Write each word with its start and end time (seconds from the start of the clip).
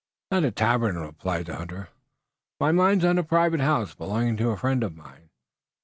"Not 0.31 0.43
a 0.45 0.49
tavern," 0.49 0.97
replied 0.97 1.45
the 1.45 1.55
hunter. 1.57 1.89
"My 2.59 2.71
mind's 2.71 3.05
on 3.05 3.19
a 3.19 3.23
private 3.23 3.59
house, 3.61 3.93
belonging 3.93 4.35
to 4.37 4.49
a 4.49 4.57
friend 4.57 4.83
of 4.83 4.95
mine. 4.97 5.29